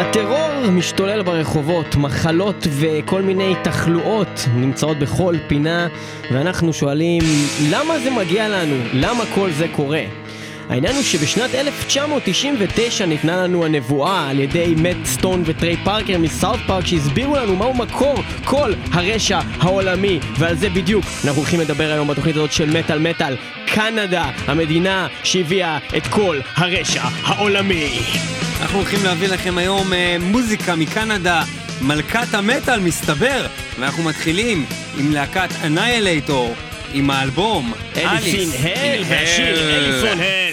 [0.00, 5.88] הטרור משתולל ברחובות, מחלות וכל מיני תחלואות נמצאות בכל פינה,
[6.32, 7.22] ואנחנו שואלים,
[7.70, 8.76] למה זה מגיע לנו?
[8.92, 10.02] למה כל זה קורה?
[10.68, 16.86] העניין הוא שבשנת 1999 ניתנה לנו הנבואה על ידי מאט סטון וטריי פארקר מסאוט פארק
[16.86, 22.36] שהסבירו לנו מהו מקור כל הרשע העולמי ועל זה בדיוק אנחנו הולכים לדבר היום בתוכנית
[22.36, 23.36] הזאת של מטאל מטאל
[23.74, 28.00] קנדה, המדינה שהביאה את כל הרשע העולמי.
[28.60, 31.42] אנחנו הולכים להביא לכם היום אה, מוזיקה מקנדה,
[31.80, 33.46] מלכת המטאל מסתבר,
[33.78, 34.66] ואנחנו מתחילים
[34.98, 36.54] עם להקת אניילייטור,
[36.92, 40.49] עם האלבום אליסין הל והשיר אליסון הל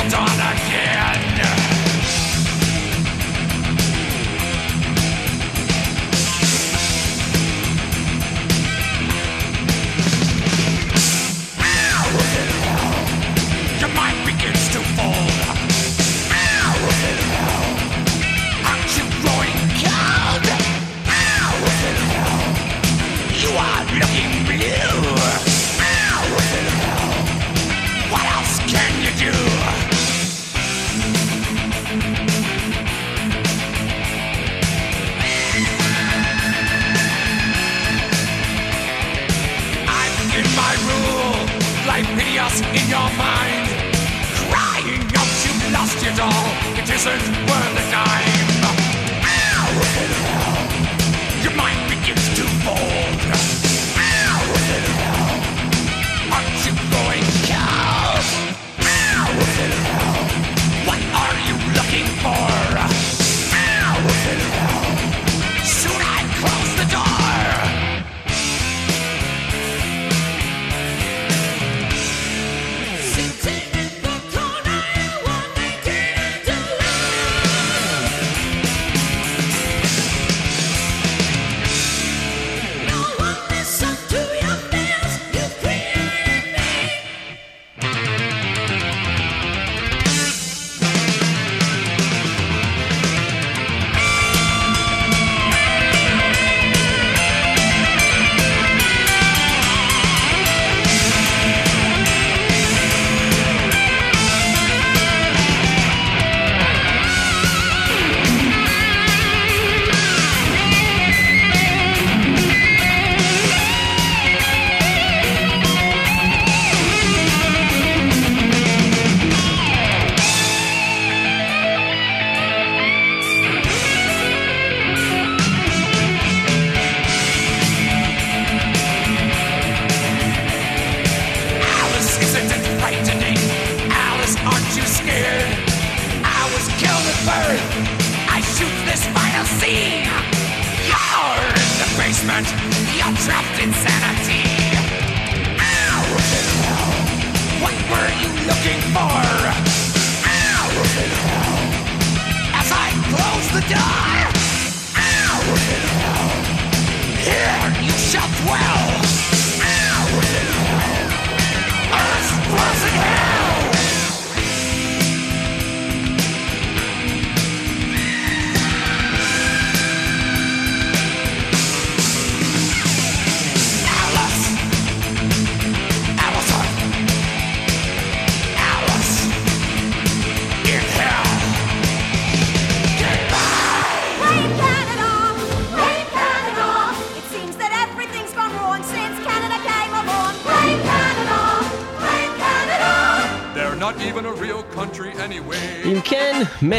[0.00, 1.27] till dawn again.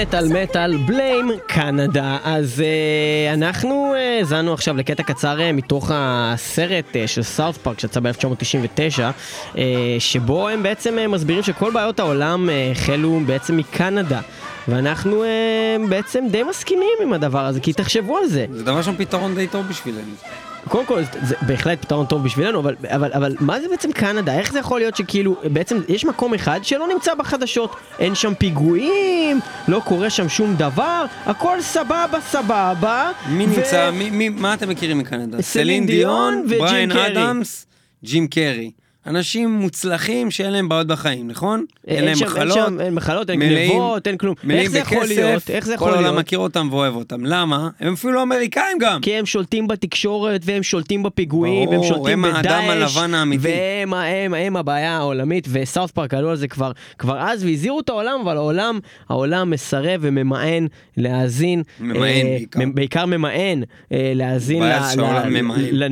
[0.01, 2.17] מטאל מטאל בליים קנדה.
[2.23, 7.79] אז uh, אנחנו האזנו uh, עכשיו לקטע קצר uh, מתוך הסרט uh, של סארט פארק
[7.79, 8.99] שיצא ב-1999,
[9.53, 9.57] uh,
[9.99, 14.19] שבו הם בעצם uh, מסבירים שכל בעיות העולם uh, החלו בעצם מקנדה.
[14.67, 18.45] ואנחנו uh, בעצם די מסכימים עם הדבר הזה, כי תחשבו על זה.
[18.53, 20.11] זה דבר שם פתרון די טוב בשבילנו.
[20.67, 24.51] קודם כל זה בהחלט פתרון טוב בשבילנו אבל, אבל, אבל מה זה בעצם קנדה איך
[24.53, 29.81] זה יכול להיות שכאילו בעצם יש מקום אחד שלא נמצא בחדשות אין שם פיגועים לא
[29.85, 34.97] קורה שם שום דבר הכל סבבה סבבה מי ו- נמצא, מי, מי, מה אתם מכירים
[34.97, 35.41] מקנדה?
[35.41, 37.07] סלין דיון וג'ים בריין קרי.
[37.07, 37.65] אדמס,
[38.03, 38.71] ג'ים קרי.
[39.07, 41.65] אנשים מוצלחים שאין להם בעיות בחיים, נכון?
[41.87, 42.57] אין להם שם- מחלות.
[42.57, 45.49] אין שם אין מחלות אין מלאים- גנבות אין כלום מלאים איך זה יכול בכסף, להיות
[45.49, 47.25] איך זה יכול כל העולם מכיר אותם ואוהב אותם.
[47.25, 47.69] למה?
[47.79, 49.01] הם אפילו אמריקאים גם.
[49.01, 53.47] כי הם שולטים בתקשורת והם שולטים בפיגועים והם שולטים הם בדאעש האדם הלבן האמיתי.
[53.47, 57.89] והם הם, הם הבעיה העולמית וסאוף פארק עלו על זה כבר, כבר אז והזהירו את
[57.89, 58.79] העולם אבל העולם
[59.09, 60.65] העולם מסרב וממאן
[60.97, 62.59] להאזין ממאן אה, בעיקר.
[62.73, 63.61] בעיקר ממאן
[63.91, 64.71] אה, להאזין ל-
[65.71, 65.83] ל-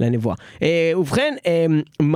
[0.00, 1.66] לנבואה אה, ובכן אה,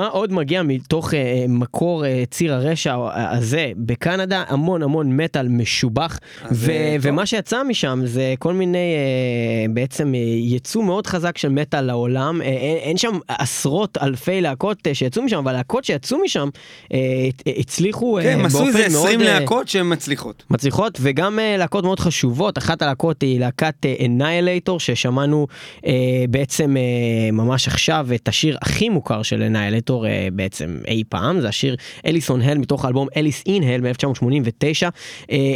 [0.01, 6.19] מה עוד מגיע מתוך אה, מקור אה, ציר הרשע הזה בקנדה המון המון מטאל משובח
[6.53, 6.97] ו- אה.
[7.01, 12.43] ומה שיצא משם זה כל מיני אה, בעצם אה, יצוא מאוד חזק של מטאל לעולם
[12.43, 16.49] אה, אין, אין שם עשרות אלפי להקות אה, שיצאו משם אבל להקות שיצאו משם
[16.93, 16.99] אה,
[17.47, 20.45] אה, הצליחו אה, כן, הם עשו באופן איזה מאוד 20 אה, להקות שהן מצליחות.
[20.51, 25.83] מצליחות וגם uh, להקות מאוד חשובות אחת הלהקות היא להקת אנאילייטור ששמענו uh,
[26.31, 29.43] בעצם uh, ממש עכשיו את השיר הכי מוכר של
[29.91, 31.41] אנאילייטור uh, בעצם אי פעם.
[31.41, 31.77] זה השיר
[32.07, 34.91] אליסון הל מתוך האלבום אליס אין הל מ-1989.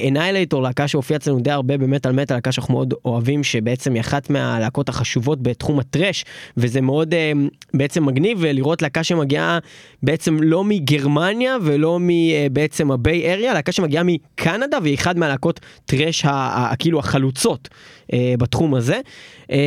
[0.09, 4.31] אנאילייטור להקה שהופיעה אצלנו די הרבה במטאל מטאל להקה שאנחנו מאוד אוהבים שבעצם היא אחת
[4.31, 6.25] מהלהקות החשובות בתחום הטרש
[6.57, 7.17] וזה מאוד uh,
[7.75, 9.59] בעצם מגניב לראות להקה שמגיעה
[10.03, 16.73] בעצם לא מגרמניה ולא מבעצם הביי אריה להקה שמגיעה מקנדה והיא אחד מהלהקות טרש ה-
[16.79, 17.69] כאילו החלוצות.
[17.69, 18.04] אה,
[18.39, 19.01] בתחום הזה
[19.51, 19.59] אה,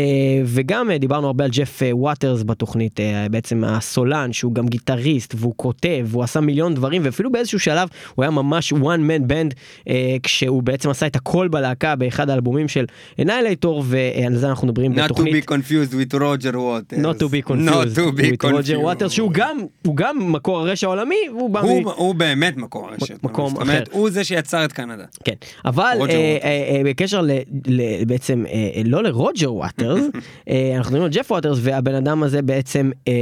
[0.46, 5.34] וגם אה, דיברנו הרבה על ג'ף אה, ווטרס בתוכנית אה, בעצם הסולן שהוא גם גיטריסט
[5.38, 8.76] והוא כותב והוא עשה מיליון דברים ואפילו באיזשהו שלב הוא היה ממש one
[9.10, 9.56] man band
[9.90, 12.86] אה, כשהוא בעצם עשה את הכל בלהקה באחד האלבומים של
[13.22, 15.44] אנאילייטור ועל זה אנחנו מדברים Not to בתוכנית.
[15.44, 17.00] be confused with Roger Waters.
[17.00, 19.02] Not to be confused Not to be with Roger confused.
[19.04, 21.88] Waters שהוא גם הוא גם מקור הרשע העולמי והוא בא הוא, מ...
[21.88, 23.24] הוא באמת מקור הרשת.
[23.24, 23.98] מקום זאת אומרת, אחר.
[23.98, 25.06] הוא זה שיצר את קנדה.
[25.24, 25.34] כן
[25.66, 26.08] אבל אה.
[26.10, 27.32] אה, אה, בקשר ל,
[27.68, 30.04] ל, בעצם אה, אה, לא לרוג'ר ווטרס
[30.50, 33.14] אה, אנחנו מדברים על ג'ף ווטרס והבן אדם הזה בעצם אה,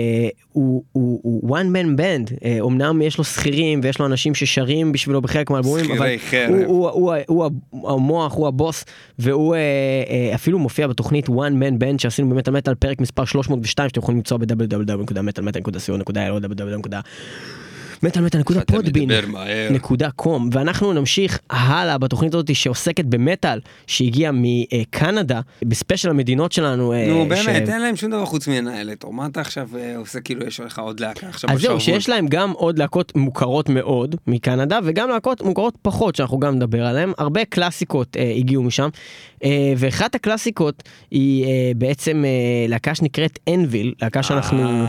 [0.51, 4.91] הוא, הוא, הוא one man band אה, אמנם יש לו שכירים ויש לו אנשים ששרים
[4.91, 6.15] בשבילו בחלק מהאלבומים אבל.
[6.47, 8.85] הוא, הוא, הוא, הוא, הוא המוח הוא הבוס
[9.19, 9.59] והוא אה,
[10.09, 13.99] אה, אפילו מופיע בתוכנית one man band שעשינו באמת על מטאל פרק מספר 302 שאתם
[13.99, 16.95] יכולים למצוא ב-www.metalmetal.co.il
[18.05, 18.21] או www.
[18.21, 19.71] מטאל.פודבין מדבר מהר.
[19.71, 26.93] נקודה קום ואנחנו נמשיך הלאה בתוכנית הזאת שעוסקת במטאל שהגיעה מקנדה בספיישל המדינות שלנו.
[26.93, 29.05] אה, נו באמת, אין להם שום דבר חוץ מנהלת.
[29.11, 31.79] מה אתה עכשיו אה, עושה כאילו יש לך עוד להקה עכשיו אז זהו?
[31.79, 36.85] שיש להם גם עוד להקות מוכרות מאוד מקנדה וגם להקות מוכרות פחות שאנחנו גם נדבר
[36.85, 38.89] עליהן הרבה קלאסיקות אה, הגיעו משם
[39.77, 42.23] ואחת הקלאסיקות היא בעצם
[42.67, 44.85] להקה שנקראת אנביל להקה שאנחנו.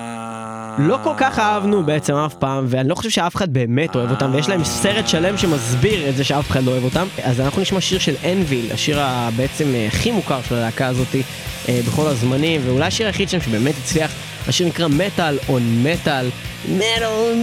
[0.78, 4.30] לא כל כך אהבנו בעצם אף פעם ואני לא חושב שאף אחד באמת אוהב אותם
[4.34, 7.06] ויש להם סרט שלם שמסביר את זה שאף אחד לא אוהב אותם.
[7.22, 9.00] אז אנחנו נשמע שיר של אנביל השיר
[9.36, 11.22] בעצם אה, הכי מוכר של הלהקה הזאתי
[11.68, 14.10] אה, בכל הזמנים ואולי השיר היחיד שלהם שבאמת הצליח
[14.48, 16.30] השיר נקרא מטאל און מטאל
[16.68, 17.34] מטאל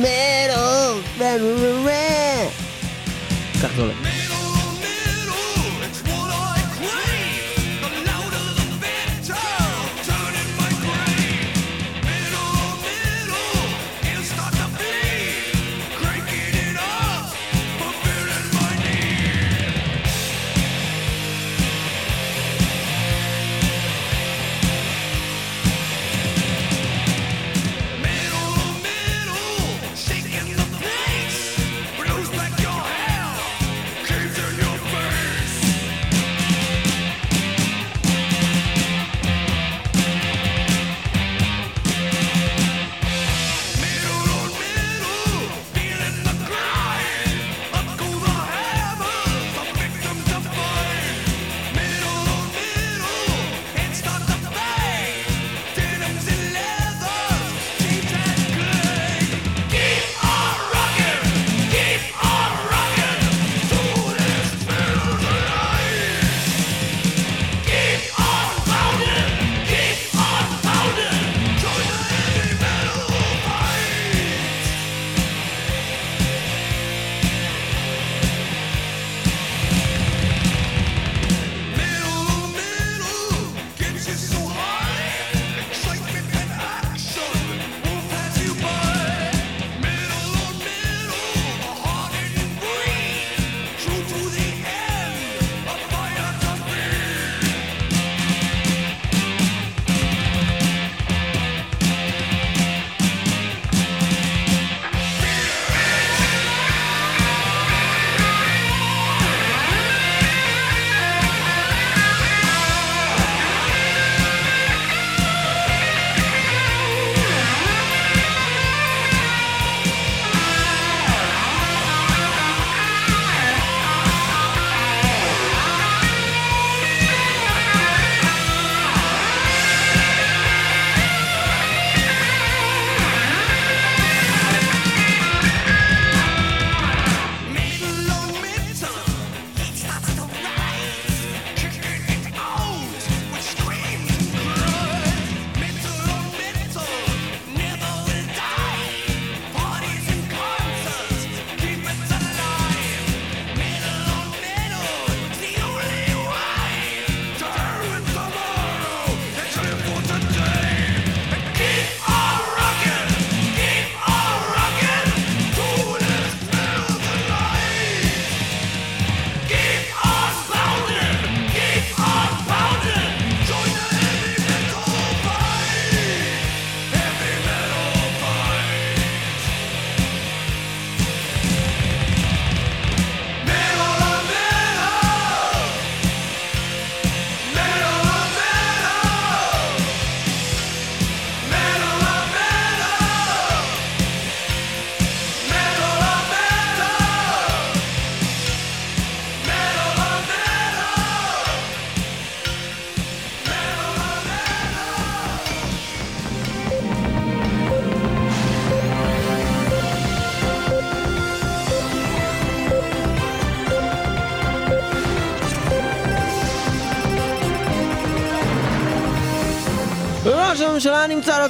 [1.18, 1.42] מטאל
[3.62, 4.52] כך זה הולך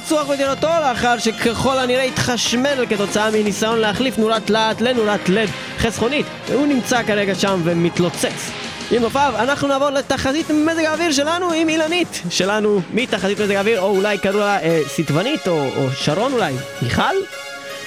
[0.04, 6.66] רצוח בדירתו לאחר שככל הנראה התחשמל כתוצאה מניסיון להחליף נורת להט לנורת לד חסכונית והוא
[6.66, 8.50] נמצא כרגע שם ומתלוצץ.
[8.90, 13.96] עם נופיו, אנחנו נעבור לתחזית מזג האוויר שלנו עם אילנית שלנו מתחזית מזג האוויר או
[13.96, 17.02] אולי קראו לה אה, סיטבנית או, או שרון אולי, מיכל?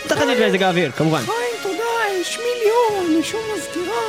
[0.07, 1.21] תחזית מזג האוויר כמובן.
[1.21, 4.01] חיים, תודה, שמי ליאור, אני שוב מזכירה,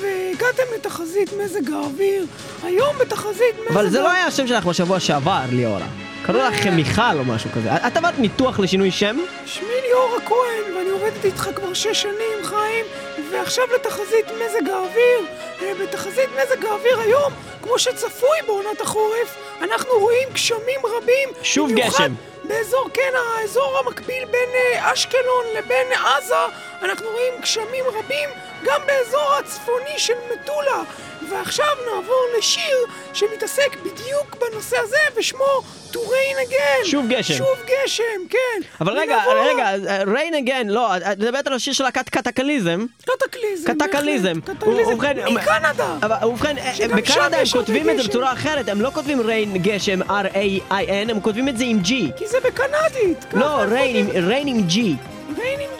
[0.00, 2.26] והגעתם לתחזית מזג האוויר.
[2.62, 5.86] היום בתחזית מזג אבל זה לא היה השם שלך בשבוע שעבר, ליאורה.
[6.22, 7.76] קראו לך מיכל או משהו כזה.
[7.86, 9.16] את עברת ניתוח לשינוי שם?
[9.46, 12.84] שמי ליאור הכהן, ואני עובדת איתך כבר שש שנים, חיים,
[13.30, 15.20] ועכשיו לתחזית מזג האוויר.
[15.62, 21.28] אה, בתחזית מזג האוויר היום, כמו שצפוי בעונת החורף, אנחנו רואים גשמים רבים.
[21.42, 22.14] שוב גשם.
[22.44, 26.34] באזור, כן, האזור המקביל בין אה, אשקלון לבין עזה,
[26.82, 28.28] אנחנו רואים גשמים רבים
[28.64, 30.82] גם באזור הצפוני של מטולה.
[31.30, 31.64] ועכשיו
[31.94, 32.76] נעבור לשיר
[33.14, 35.44] שמתעסק בדיוק בנושא הזה, ושמו
[35.92, 36.84] To Rain Again.
[36.84, 37.34] שוב גשם.
[37.34, 38.38] שוב גשם, כן.
[38.80, 42.86] אבל רגע, ונעבור- רגע, rain again, לא, את מדברת על השיר של להקת קטקליזם.
[43.04, 43.72] קטקליזם.
[43.74, 44.40] קטקליזם.
[44.40, 44.92] קטקליזם.
[45.34, 45.96] מקנדה.
[46.28, 46.56] ובכן,
[46.96, 48.08] בקנדה הם כותבים את זה.
[48.08, 51.88] בצורה אחרת, הם לא כותבים rain גשם, R-A-I-N, הם כותבים את זה עם G.
[52.16, 53.24] כי זה בקנדית.
[53.32, 54.28] לא, rain עם- כותבים.
[54.28, 54.68] rain עם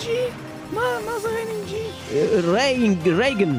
[0.00, 0.06] G.
[0.72, 1.82] מה, מה זה ריין עם ג'י?
[2.52, 3.56] ריין, רייגן.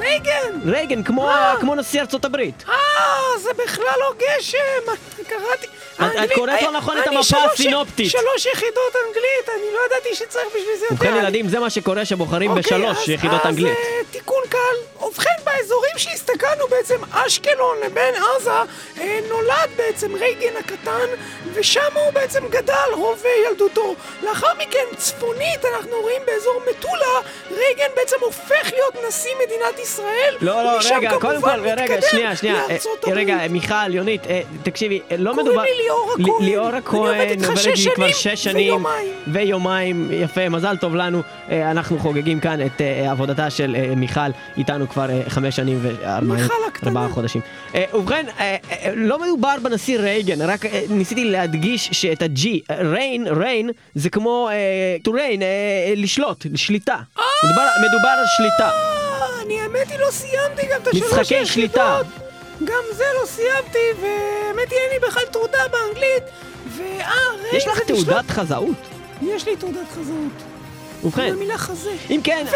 [0.00, 0.60] רייגן!
[0.70, 1.54] רייגן, כמו אה.
[1.60, 2.64] כמו נשיא ארצות הברית.
[2.68, 2.74] אה,
[3.42, 4.92] זה בכלל לא גשם!
[5.28, 5.66] קראתי...
[6.24, 8.10] את קוראת לא נכון את המפה הסינופטית.
[8.10, 10.94] שלוש יחידות אנגלית, אני לא ידעתי שצריך בשביל זה יותר.
[10.94, 13.72] ובכן ילדים, זה מה שקורה שבוחרים אוקיי, בשלוש אז- יחידות אנגלית.
[13.78, 15.04] אז אה, תיקון קל.
[15.06, 18.50] ובכן, באזורים שהסתכלנו בעצם, אשקלון לבין עזה,
[19.28, 21.06] נולד בעצם רייגן הקטן,
[21.54, 23.94] ושם הוא בעצם גדל רוב ילדותו.
[24.22, 27.20] לאחר מכן, צפונית, אנחנו רואים באזור מטולה,
[27.50, 29.83] רייגן בעצם הופך להיות נשיא מדינת ישראל.
[30.40, 32.76] לא, לא, ומשם רגע, קודם כל, רגע, שנייה, שנייה, אה,
[33.12, 33.36] רגע.
[33.50, 35.62] מיכל, יונית, אה, תקשיבי, אה, לא קוראים מדובר...
[35.62, 36.44] לי ליאורה לי- כהן.
[36.44, 38.72] ליאורה אני עובדת איתך שש שנים שש שנים.
[38.72, 39.08] ויומיים.
[39.26, 41.22] ויומיים, יפה, מזל טוב לנו.
[41.48, 44.20] אנחנו חוגגים כאן את עבודתה של מיכל,
[44.56, 45.80] איתנו כבר חמש שנים.
[45.82, 47.40] וארבעה חודשים.
[47.94, 48.26] ובכן,
[48.96, 52.46] לא מדובר בנשיא רייגן, רק ניסיתי להדגיש שאת ה-G,
[52.78, 54.48] ריין, ריין, זה כמו
[55.04, 55.40] to rain,
[55.96, 56.96] לשלוט, שליטה.
[57.44, 59.03] מדובר על שליטה.
[59.44, 61.46] אה, אני האמת היא לא סיימתי גם את השלוש משחקי יחידות.
[61.46, 62.00] שליטה.
[62.64, 66.22] גם זה לא סיימתי, והאמת היא אין לי בכלל תעודה באנגלית.
[66.76, 68.76] ואה, ריין יש לך תעודת חזאות?
[69.22, 69.34] לשלוט.
[69.34, 70.32] יש לי תעודת חזאות.
[71.04, 71.92] ובכן, במילה חזה.
[72.10, 72.54] אם כן, אז...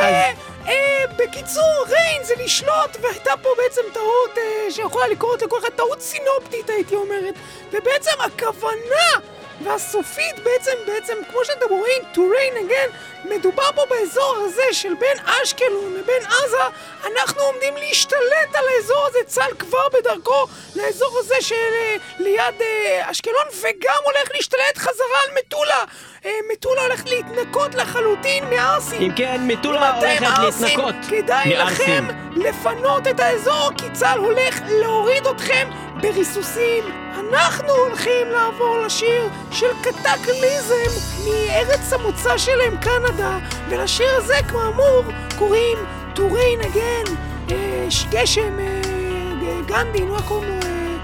[1.14, 6.70] ובקיצור, ריין זה לשלוט, והייתה פה בעצם טעות אה, שיכולה לקרות לכל אחד, טעות סינופטית
[6.70, 7.34] הייתי אומרת.
[7.72, 9.28] ובעצם הכוונה
[9.62, 12.90] והסופית בעצם, בעצם, כמו שאתם רואים, to rain again,
[13.24, 16.62] מדובר פה באזור הזה של בין אשקלון לבין עזה,
[17.06, 20.46] אנחנו עומדים להשתלט על האזור הזה, צה"ל כבר בדרכו
[20.76, 25.84] לאזור הזה של אה, ליד אה, אשקלון, וגם הולך להשתלט חזרה על מטולה.
[26.24, 29.02] אה, מטולה הולכת להתנקות לחלוטין מהערסים.
[29.02, 31.86] אם כן, מטולה הולכת להתנקות כדאי מערסים.
[31.86, 32.04] לכם
[32.36, 35.68] לפנות את האזור, כי צה"ל הולך להוריד אתכם
[36.00, 36.84] בריסוסים.
[37.18, 40.90] אנחנו הולכים לעבור לשיר של קטקליזם
[41.24, 43.38] מארץ המוצא שלהם, קנדה,
[43.68, 45.02] ולשיר הזה, כאמור,
[45.38, 45.78] קוראים
[46.16, 47.10] To Rain Again,
[47.50, 50.54] אה, גשם, אה, גנדי, נו, איך קוראים לו?
[50.62, 50.96] אה,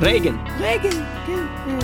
[0.00, 0.36] רייגן.
[0.60, 1.78] רייגן, כן, אה,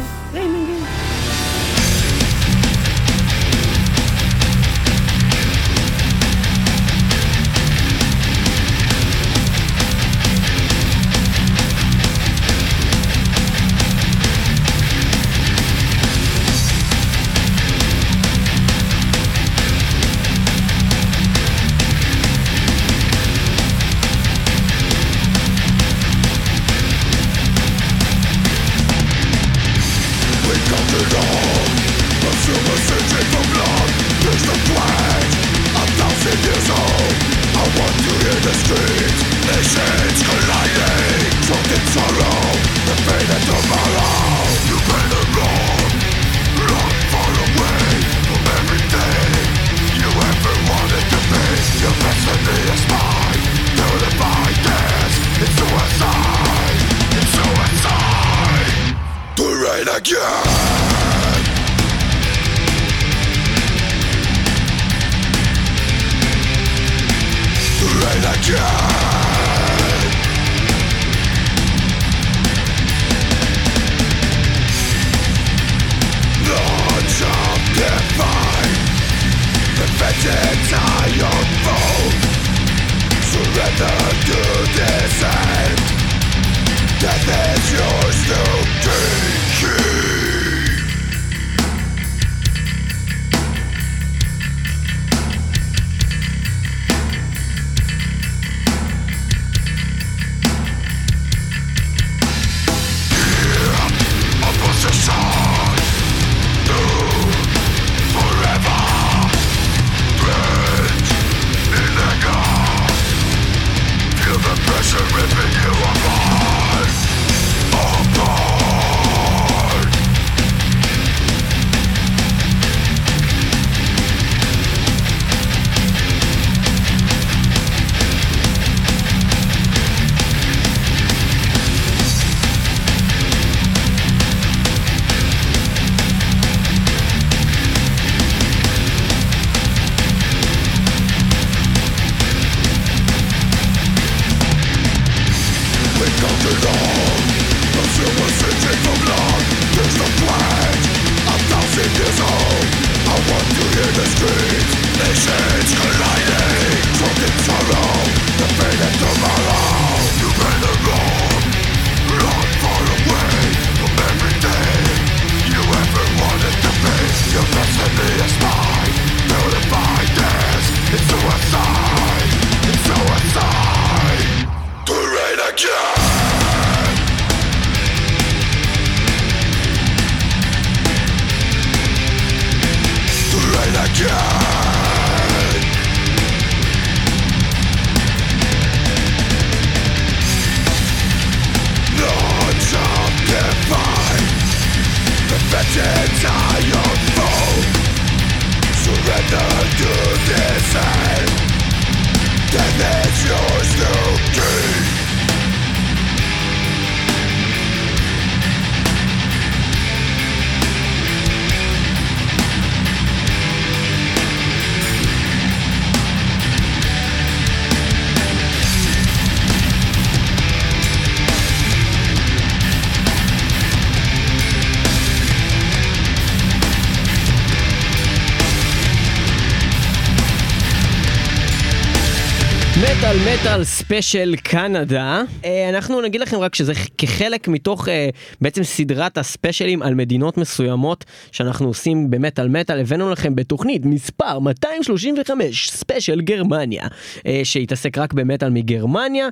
[233.40, 235.22] מטאל ספיישל קנדה.
[235.44, 238.08] אה, אנחנו נגיד לכם רק שזה כחלק מתוך אה,
[238.40, 245.70] בעצם סדרת הספיישלים על מדינות מסוימות שאנחנו עושים במטאל מטאל, הבאנו לכם בתוכנית מספר 235
[245.70, 246.86] ספיישל גרמניה,
[247.26, 249.28] אה, שהתעסק רק במטאל מגרמניה,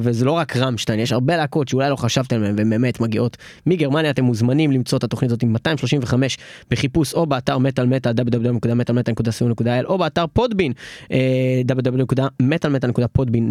[0.00, 3.36] וזה לא רק רמשטיין, יש הרבה להקות שאולי לא חשבתם עליהן והן באמת מגיעות
[3.66, 6.38] מגרמניה, אתם מוזמנים למצוא את התוכנית הזאת עם 235
[6.70, 10.72] בחיפוש או באתר מטאל מטאל www.metalmetal.co.il או באתר פודבין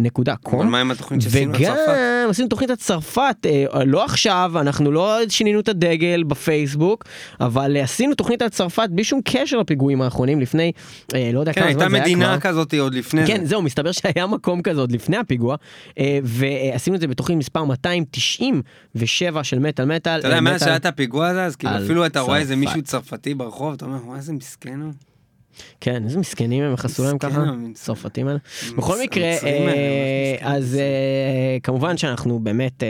[0.04, 1.76] אה, www.מטאלמטאל.podbean.com אבל מה עם התוכנית שעשינו וגם?
[2.30, 7.04] עשינו תוכנית על צרפת, אה, לא עכשיו, אנחנו לא שינינו את הדגל בפייסבוק,
[7.40, 10.72] אבל אה, עשינו תוכנית על צרפת בלי שום קשר לפיגועים האחרונים לפני,
[11.14, 12.50] אה, לא יודע כן, כמה הייתה זמן זה היה מדינה כבר.
[12.50, 13.46] כזאת עוד לפני כן, זה.
[13.46, 15.56] זהו, מסתבר שהיה מקום כזה עוד לפני הפיגוע,
[16.22, 20.18] ועשינו את זה בתוכנית מספר 297 של מטאל מטאל.
[20.18, 22.56] אתה יודע, מאז שהיה את הפיגוע הזה, אז כאילו אפילו אתה רואה איזה.
[22.56, 25.09] מישהו צרפתי ברחוב, אתה אומר, וואי, איזה מסכן הוא.
[25.80, 27.44] כן, איזה מסכנים הם יחסו להם ככה.
[27.74, 28.38] צרפתים האלה.
[28.76, 30.36] בכל מקרה, אה.
[30.40, 32.88] אז אה, כמובן שאנחנו באמת, אה,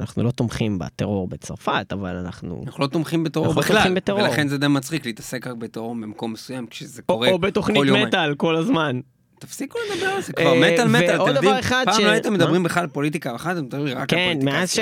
[0.00, 2.62] אנחנו לא תומכים בטרור בצרפת, אבל אנחנו...
[2.66, 3.94] אנחנו לא תומכים בטרור לא בכלל.
[4.08, 7.86] ולכן זה די מצחיק להתעסק רק בטרור במקום מסוים, כשזה או, קורה או בתוכנית כל
[7.88, 8.08] יומיים.
[8.08, 9.00] מטאל כל הזמן.
[9.42, 12.10] תפסיקו לדבר על זה כבר, אה, מטאל מטאל, ועוד אתם דבר יודעים, אחד פעם לא
[12.10, 12.32] הייתם?
[12.32, 14.52] מדברים בכלל על פוליטיקה, אחת אתם מדברים רק על כן, פוליטיקה.
[14.52, 14.78] מאז ש...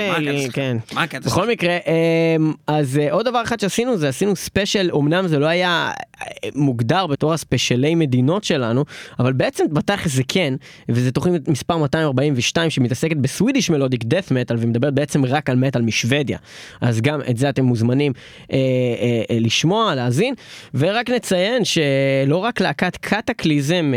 [0.53, 0.77] כן.
[0.93, 1.49] מה הקטע בכל?
[1.49, 5.91] מקרה, אמ, אז אה, עוד דבר אחד שעשינו זה עשינו ספיישל, אמנם זה לא היה
[6.21, 8.85] אה, מוגדר בתור הספיישלי מדינות שלנו,
[9.19, 10.53] אבל בעצם בתכלס זה כן,
[10.89, 16.37] וזה תוכנית מספר 242 שמתעסקת בסווידיש מלודיק דף מטאל ומדברת בעצם רק על מטאל משוודיה.
[16.81, 18.13] אז גם את זה אתם מוזמנים
[19.29, 20.33] לשמוע, להאזין,
[20.73, 23.93] ורק נציין שלא רק להקת קטקליזם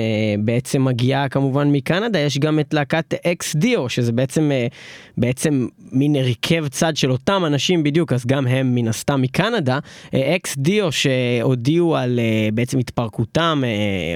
[0.55, 4.67] בעצם מגיעה כמובן מקנדה, יש גם את להקת אקס דיו, שזה בעצם, אה,
[5.19, 9.79] בעצם מין הרכב צד של אותם אנשים בדיוק, אז גם הם מן הסתם מקנדה.
[10.15, 13.63] אה, אקס דיו שהודיעו על אה, בעצם התפרקותם,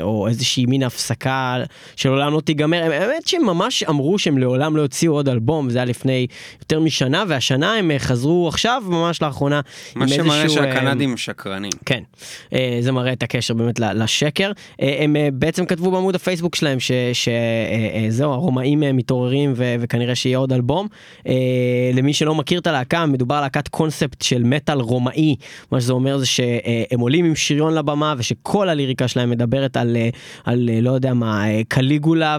[0.02, 1.56] או איזושהי מין הפסקה
[1.96, 5.84] שלעולם לא תיגמר, האמת שהם ממש אמרו שהם לעולם לא יוציאו עוד אלבום, זה היה
[5.84, 6.26] לפני
[6.62, 9.60] יותר משנה, והשנה הם חזרו עכשיו, ממש לאחרונה.
[9.94, 11.70] מה שמראה אה, שהקנדים שקרנים.
[11.86, 12.02] כן,
[12.80, 14.52] זה מראה את הקשר באמת לשקר.
[14.78, 16.78] הם בעצם כתבו בעמוד הפייסבוק שלהם
[17.12, 20.86] שזהו, הרומאים אה, מתעוררים ו- וכנראה שיהיה עוד אלבום.
[21.26, 21.34] אה,
[21.94, 25.36] למי שלא מכיר את הלהקה, מדובר על להקת קונספט של מטאל רומאי.
[25.72, 30.08] מה שזה אומר זה שהם עולים עם שריון לבמה ושכל הליריקה שלהם מדברת על, אה,
[30.44, 32.38] על אה, לא יודע מה, אה, קליגולה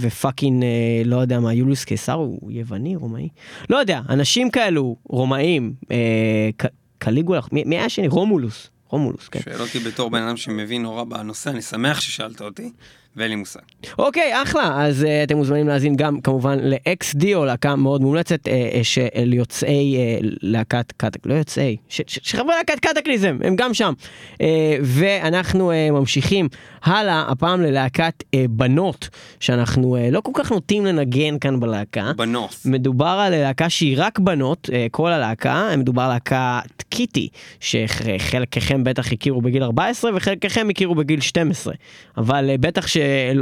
[0.00, 0.68] ו fucking, אה,
[1.04, 3.28] לא יודע מה, יוליוס קיסר הוא יווני, רומאי?
[3.70, 6.50] לא יודע, אנשים כאלו, רומאים, אה,
[6.98, 8.08] קליגולה, מי מי היה השני?
[8.08, 8.70] רומולוס.
[8.88, 9.40] רומולוס, כן.
[9.44, 12.70] שואל אותי בתור בן אדם שמבין נורא בנושא, אני שמח ששאלת אותי,
[13.16, 13.60] ואין לי מושג.
[13.98, 18.50] אוקיי, אחלה, אז uh, אתם מוזמנים להאזין גם כמובן ל-XD או להקה מאוד מומלצת uh,
[18.82, 23.92] של יוצאי uh, להקת קטק, לא יוצאי, ש- ש- שחברי להקת קטקליזם, הם גם שם.
[24.32, 24.36] Uh,
[24.82, 26.48] ואנחנו uh, ממשיכים
[26.82, 29.08] הלאה, הפעם ללהקת uh, בנות,
[29.40, 32.12] שאנחנו uh, לא כל כך נוטים לנגן כאן בלהקה.
[32.16, 32.66] בנוף.
[32.66, 37.28] מדובר על להקה שהיא רק בנות, אה, כל הלהקה, מדובר על להקת קיטי,
[37.60, 41.74] שחלקכם בטח הכירו בגיל 14 וחלקכם הכירו בגיל 12,
[42.16, 42.86] אבל אה, בטח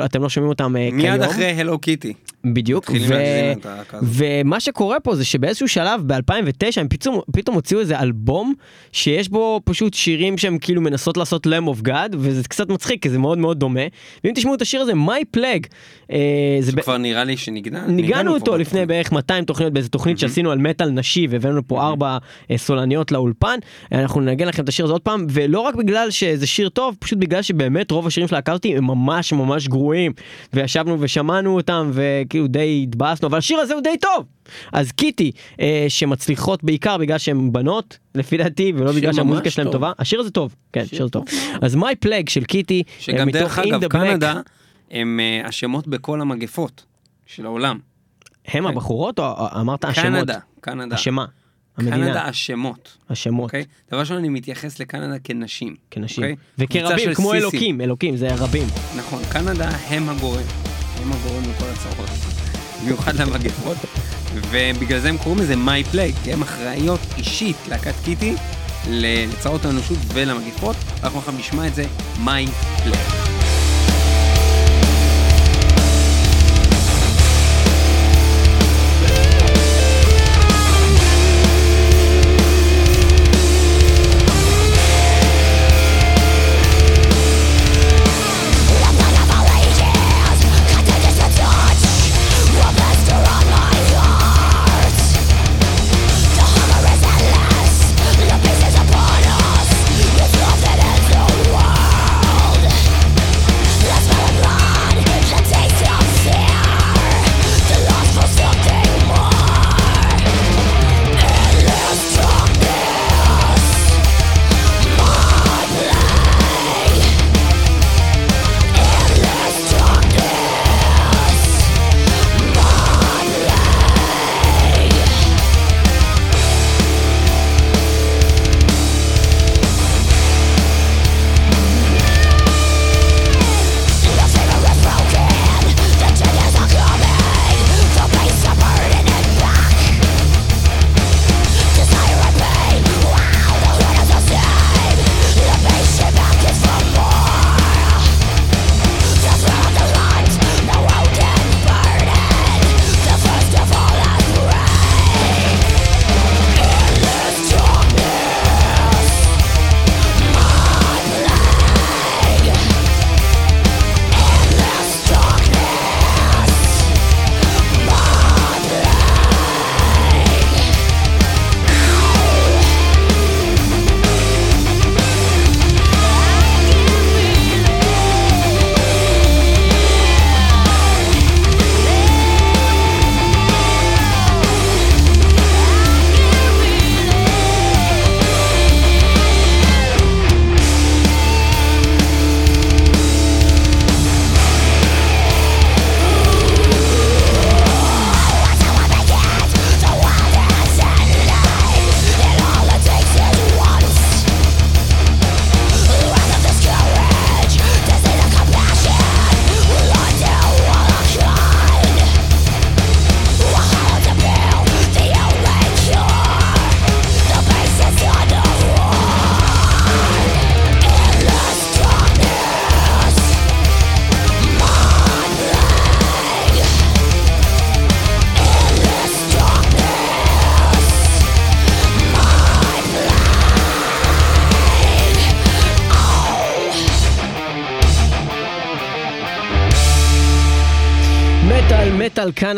[0.02, 1.22] שאתם לא שומעים אותם אה, מיד כיום.
[1.30, 2.12] אחרי הלו קיטי.
[2.44, 3.14] בדיוק, ו...
[4.02, 8.54] ומה שקורה פה זה שבאיזשהו שלב ב-2009 הם פתאום, פתאום הוציאו איזה אלבום
[8.92, 13.10] שיש בו פשוט שירים שהם כאילו מנסות לעשות Lamb of God וזה קצת מצחיק כי
[13.10, 13.80] זה מאוד מאוד דומה.
[14.24, 15.68] ואם תשמעו את השיר הזה My Plague
[16.12, 16.18] אה,
[16.60, 17.86] זה ב- כבר נראה לי שניגנה.
[17.86, 18.88] ניגענו אותו לפני בתוכנית.
[18.88, 22.18] בערך 200 תוכניות באיזה תוכנית שעשינו על מטאל נשי והבאנו פה ארבע
[22.50, 23.58] אה, סולניות לאולפן.
[23.92, 27.18] אנחנו ננגן לכם את השיר הזה עוד פעם ולא רק בגלל שזה שיר טוב פשוט
[27.18, 30.12] בגלל שבאמת רוב השירים של להקה אותי הם ממש ממש גרועים.
[30.52, 31.90] וישבנו ושמענו אותם
[32.28, 34.26] וכאילו די התבאסנו אבל השיר הזה הוא די טוב
[34.72, 39.72] אז קיטי אה, שמצליחות בעיקר בגלל שהן בנות לפי דעתי ולא בגלל שהמוזיקה טוב.
[39.72, 41.24] טובה השיר הזה טוב כן שיר טוב
[41.62, 43.88] אז My Plague של קיטי אה, שגם דרך אגב.
[43.88, 44.40] קנדה
[44.90, 46.84] הם אה, אשמות בכל המגפות
[47.26, 47.78] של העולם.
[48.46, 50.06] הם הבחורות או אמרת אשמות?
[50.06, 50.94] קנדה, קנדה.
[50.96, 51.24] אשמה.
[51.78, 52.06] המדינה.
[52.06, 52.96] קנדה אשמות.
[53.10, 53.64] השמות, אוקיי?
[53.90, 55.76] דבר ראשון, אני מתייחס לקנדה כנשים.
[55.90, 56.24] כנשים.
[56.24, 56.36] אוקיי?
[56.66, 57.42] קבוצה וכרבים, כמו סיסים.
[57.42, 58.66] אלוקים, אלוקים, זה רבים.
[58.96, 60.67] נכון, קנדה הם הגורם.
[61.02, 62.08] הם הגורם לכל הצרות.
[62.82, 63.76] במיוחד למגפות.
[64.34, 68.34] ובגלל זה הם קוראים לזה מי פלייג, כי הם אחראיות אישית להקת קיטי
[68.88, 70.76] לצרות האנושות ולמגיפות.
[71.02, 71.84] אנחנו עכשיו נשמע את זה,
[72.24, 72.46] מיי
[72.84, 73.37] פלג.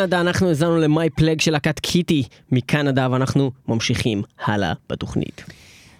[0.00, 5.44] קנדה, אנחנו האזנו למי פלג של להקת קיטי מקנדה ואנחנו ממשיכים הלאה בתוכנית.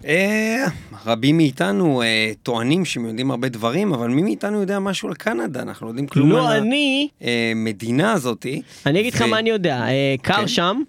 [0.06, 0.64] אה,
[1.06, 5.62] רבים מאיתנו אה, טוענים שהם יודעים הרבה דברים, אבל מי מאיתנו יודע משהו על קנדה?
[5.62, 7.08] אנחנו לא יודעים כלום לא על אני,
[7.52, 8.62] המדינה הזאתי.
[8.86, 10.48] אני אגיד לך מה אני יודע, אה, קר כן.
[10.48, 10.82] שם.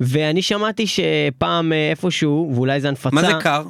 [0.00, 3.62] ואני שמעתי שפעם אה, איפשהו, ואולי זה הנפצה, מה זה קר?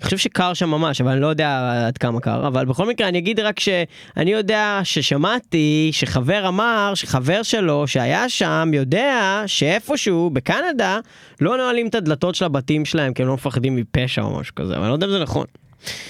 [0.00, 3.08] אני חושב שקר שם ממש, אבל אני לא יודע עד כמה קר, אבל בכל מקרה
[3.08, 10.98] אני אגיד רק שאני יודע ששמעתי שחבר אמר שחבר שלו שהיה שם יודע שאיפשהו בקנדה
[11.40, 14.74] לא נועלים את הדלתות של הבתים שלהם כי הם לא מפחדים מפשע או משהו כזה,
[14.74, 15.46] אבל אני לא יודע אם זה נכון.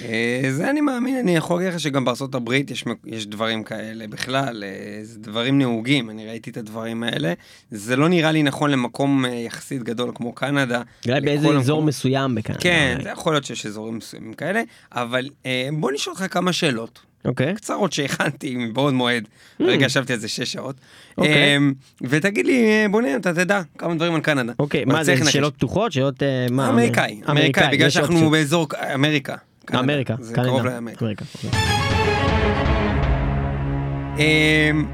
[0.02, 4.07] אה, זה אני מאמין, אני יכול להגיד לך שגם בארצות הברית יש, יש דברים כאלה
[4.07, 7.33] בכלל, אה, זה דברים נהוגים, אני ראיתי את הדברים האלה.
[7.70, 10.83] זה לא נראה לי נכון למקום אה, יחסית גדול כמו קנדה.
[11.07, 11.83] אולי באיזה לכל אזור.
[11.83, 12.59] מסוים בקנדה.
[12.61, 12.98] כן.
[13.02, 15.29] זה יכול להיות שיש אזורים מסוימים כאלה, אבל
[15.72, 17.00] בוא נשאל אותך כמה שאלות.
[17.24, 17.55] אוקיי.
[17.55, 19.29] קצרות שהכנתי מבעוד מועד,
[19.61, 20.76] הרגע ישבתי על זה שש שעות.
[21.18, 21.57] אוקיי.
[21.57, 24.52] אמ, ותגיד לי, בוא נראה, אתה תדע כמה דברים על קנדה.
[24.59, 25.16] אוקיי, אבל מה זה.
[25.31, 25.92] שאלות פתוחות?
[25.92, 26.68] שאלות מה?
[26.68, 28.33] אמריקאי, אמריקאי, בגלל יש שאנחנו אופציות.
[28.33, 29.37] באזור אמריקה.
[29.66, 29.83] קנדה.
[29.83, 30.48] אמריקה, זה קנדה.
[30.48, 31.05] קרוב לאמריקה.
[31.05, 31.50] אמריקה, אוקיי.
[34.18, 34.85] אמ,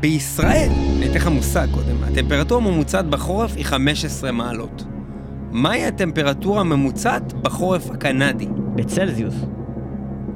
[0.00, 4.84] בישראל, אני אתן לך מושג קודם, הטמפרטורה הממוצעת בחורף היא 15 מעלות.
[5.52, 8.46] מהי הטמפרטורה הממוצעת בחורף הקנדי?
[8.74, 9.34] בצלזיוס.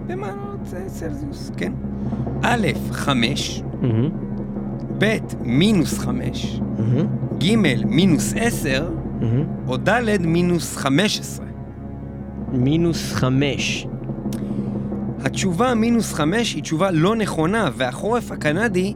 [0.07, 1.73] במעלות צלזיוס, כן.
[2.43, 4.11] א', 5, מהמם,
[4.99, 7.07] ב', מינוס 5, מהמם,
[7.39, 9.45] ג', מינוס 10, מהמם.
[9.69, 11.47] או ד', מינוס 15.
[12.57, 13.87] מינוס חמש.
[15.25, 18.95] התשובה מינוס 5 היא תשובה לא נכונה, והחורף הקנדי,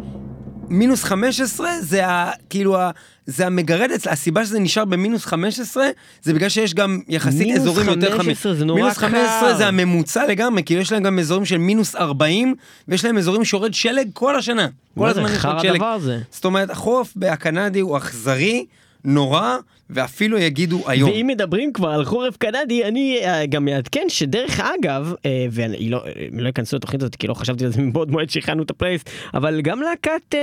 [0.68, 2.30] מינוס 15 זה ה...
[2.50, 2.90] כאילו, ה,
[3.26, 5.84] זה המגרד אצל, הסיבה שזה נשאר במינוס 15
[6.22, 8.58] זה בגלל שיש גם יחסית מינוס אזורים יותר 15 חמים.
[8.58, 9.56] זה נורא מינוס 15 קר.
[9.56, 12.54] זה הממוצע לגמרי, כאילו יש להם גם אזורים של מינוס 40,
[12.88, 14.68] ויש להם אזורים שיורד שלג כל השנה.
[14.98, 15.70] כל זה, הזמן יש חרא עוד שלג.
[15.70, 16.18] הדבר הזה?
[16.30, 18.66] זאת אומרת, החורף הקנדי הוא אכזרי,
[19.04, 19.56] נורא,
[19.90, 21.10] ואפילו יגידו היום.
[21.10, 26.04] ואם מדברים כבר על חורף קנדי, אני אה, גם מעדכן שדרך אגב, אה, ואני לא,
[26.06, 29.10] אה, לא אכנסו לתוכנית הזאת כי לא חשבתי על זה מבעוד מועד שהכנו את הפלייסט,
[29.34, 30.34] אבל גם להקת,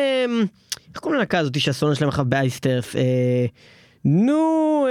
[0.94, 2.96] איך קוראים ללהקה הזאת שהסולן שלהם עכשיו באייסטרף?
[2.96, 3.46] אה,
[4.06, 4.88] נו,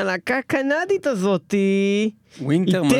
[0.00, 2.10] הלהקה הקנדית הזאתי.
[2.40, 2.98] Winter משהו.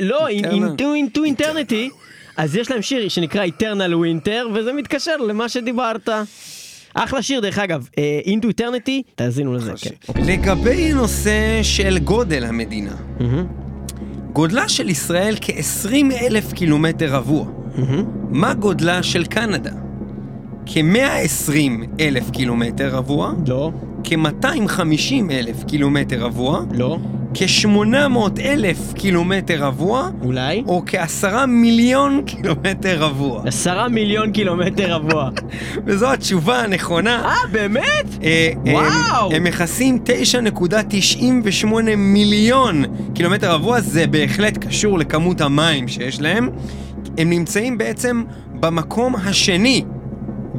[0.00, 0.28] לא.
[0.28, 1.90] Into Into Eternity.
[2.36, 6.08] אז יש להם שיר שנקרא Eternal Winter, וזה מתקשר למה שדיברת.
[6.94, 7.88] אחלה שיר דרך אגב,
[8.24, 9.90] Into Eternity, תאזינו לזה, כן.
[10.08, 10.24] אוקיי.
[10.24, 12.94] לגבי נושא של גודל המדינה,
[14.32, 17.46] גודלה של ישראל כ-20 אלף קילומטר רבוע.
[18.30, 19.70] מה גודלה של קנדה?
[20.66, 21.52] כ-120
[22.00, 23.70] אלף קילומטר רבוע, לא,
[24.04, 26.98] כ-250 אלף קילומטר רבוע, לא,
[27.34, 30.62] כ-800 אלף קילומטר רבוע, אולי.
[30.66, 33.42] או כעשרה מיליון קילומטר רבוע.
[33.46, 35.30] עשרה מיליון קילומטר רבוע.
[35.86, 37.22] וזו התשובה הנכונה.
[37.24, 38.06] אה, באמת?
[38.22, 39.26] אה, וואו.
[39.26, 41.66] הם, הם מכסים 9.98
[41.96, 46.48] מיליון קילומטר רבוע, זה בהחלט קשור לכמות המים שיש להם.
[47.18, 48.22] הם נמצאים בעצם
[48.60, 49.84] במקום השני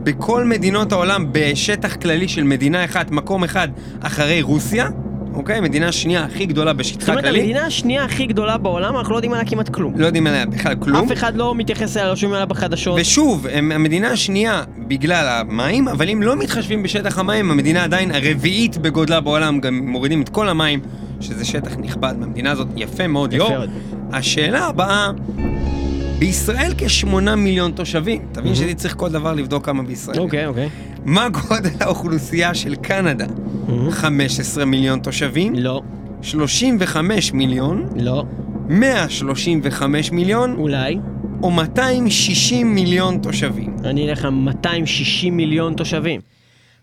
[0.03, 3.67] בכל מדינות העולם בשטח כללי של מדינה אחת, מקום אחד
[4.01, 4.89] אחרי רוסיה,
[5.33, 5.61] אוקיי?
[5.61, 7.39] מדינה שנייה הכי גדולה זאת בשטחה אומרת, הכללי.
[7.39, 9.93] המדינה השנייה הכי גדולה בעולם, אנחנו לא יודעים עליה כמעט כלום.
[9.97, 11.05] לא יודעים עליה בכלל כלום.
[11.05, 12.99] אף אחד לא מתייחס אליה, לא שומע עליה בחדשות.
[13.01, 18.77] ושוב, הם המדינה השנייה בגלל המים, אבל אם לא מתחשבים בשטח המים, המדינה עדיין הרביעית
[18.77, 20.79] בגודלה בעולם, גם מורידים את כל המים,
[21.21, 23.57] שזה שטח נכבד מהמדינה הזאת, יפה מאוד, יפה ליאור.
[23.57, 23.69] מאוד.
[24.11, 25.11] השאלה הבאה,
[26.23, 30.19] בישראל כשמונה מיליון תושבים, תבין שהייתי צריך כל דבר לבדוק כמה בישראל.
[30.19, 30.69] אוקיי, אוקיי.
[31.05, 33.25] מה גודל האוכלוסייה של קנדה?
[33.89, 35.81] 15 מיליון תושבים, לא,
[36.21, 38.23] 35 מיליון, לא,
[38.69, 40.97] 135 מיליון, אולי.
[41.43, 43.75] או 260 מיליון תושבים.
[43.83, 46.21] אני אלך על 260 מיליון תושבים.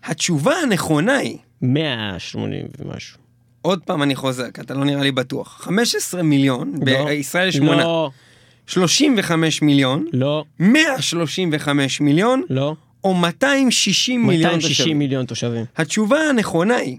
[0.05, 3.19] התשובה הנכונה היא, 180 ומשהו.
[3.63, 7.05] עוד פעם אני חוזר, כי אתה לא נראה לי בטוח, 15 מיליון, לא.
[7.05, 8.11] בישראל יש שמונה, לא,
[8.71, 12.75] 35 מיליון, לא, 135 מיליון, לא.
[13.05, 14.99] או 260 מיליון 260 תושבים.
[14.99, 15.65] מיליון תושבים.
[15.77, 16.97] התשובה הנכונה היא,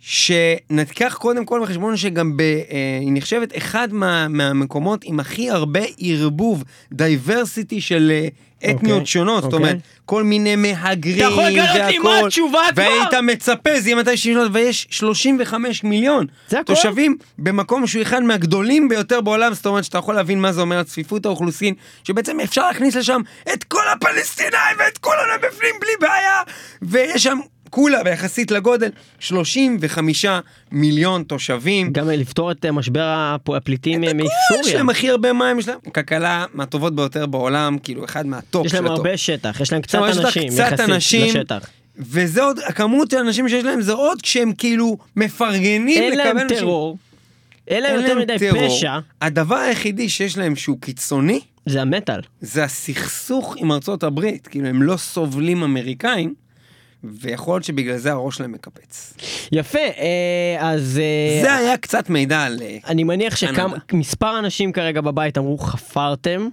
[0.00, 5.80] שניקח קודם כל בחשבון שגם ב, אה, היא נחשבת אחד מה, מהמקומות עם הכי הרבה
[5.98, 8.28] ערבוב, diversity של אה,
[8.64, 9.68] אתניות אוקיי, שונות, זאת אוקיי.
[9.68, 12.26] אומרת, כל מיני מהגרים אתה יכול לגלות לי מה והכל.
[12.26, 12.82] התשובה כבר?
[12.82, 16.26] והיית מצפה, זה יהיה 260 מיליון, ויש 35 מיליון?
[16.66, 20.82] תושבים במקום שהוא אחד מהגדולים ביותר בעולם, זאת אומרת שאתה יכול להבין מה זה אומר
[20.82, 23.20] צפיפות האוכלוסין, שבעצם אפשר להכניס לשם
[23.52, 26.42] את כל הפלסטינאים ואת כל העולם בפנים בלי בעיה,
[26.82, 27.38] ויש שם
[27.70, 30.24] כולה ביחסית לגודל 35
[30.72, 31.92] מיליון תושבים.
[31.92, 34.76] גם לפתור את אה, משבר הפ- הפליטים אה, יש מסוריה.
[34.78, 38.76] להם הכי הרבה מים, יש להם כלכלה מהטובות ביותר בעולם, כאילו אחד מהטופ יש של
[38.78, 38.98] להם הטופ.
[38.98, 41.68] הרבה שטח, יש להם קצת יש אנשים, קצת יחסית אנשים, לשטח.
[41.98, 46.38] וזה עוד, הכמות של האנשים שיש להם זה עוד כשהם כאילו מפרגנים אין לקבל להם
[46.38, 46.58] אנשים.
[46.58, 46.98] טרור,
[47.68, 48.68] אין להם אין יותר להם מדי טרור.
[48.68, 52.20] פשע, הדבר היחידי שיש להם שהוא קיצוני, זה המטאל.
[52.40, 54.46] זה הסכסוך עם ארצות הברית.
[54.46, 56.34] כאילו, הם לא סובלים אמריקאים,
[57.04, 59.14] ויכול להיות שבגלל זה הראש שלהם מקפץ.
[59.52, 62.58] יפה, אה, אז אה, זה היה קצת מידע על...
[62.62, 63.76] אה, אני מניח שכמה, קנדה.
[63.92, 66.48] מספר אנשים כרגע בבית אמרו חפרתם,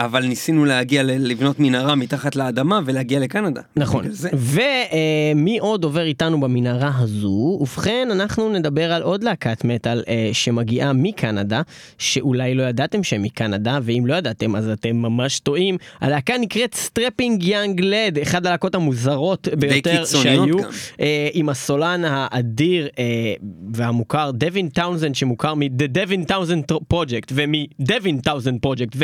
[0.00, 3.60] אבל ניסינו להגיע, לבנות מנהרה מתחת לאדמה ולהגיע לקנדה.
[3.76, 4.04] נכון.
[4.32, 7.58] ומי עוד עובר איתנו במנהרה הזו?
[7.60, 11.62] ובכן, אנחנו נדבר על עוד להקת מטאל אה, שמגיעה מקנדה,
[11.98, 15.76] שאולי לא ידעתם שהם מקנדה, ואם לא ידעתם אז אתם ממש טועים.
[16.00, 20.56] הלהקה נקראת Strapping Young Lad, אחד הלהקות המוזרות ביותר שהיו.
[21.00, 23.34] אה, עם הסולן האדיר אה,
[23.72, 28.96] והמוכר דווין טאונזנד, שמוכר מ-The Devin Townsend Project, ומ-Devin Townsend Project,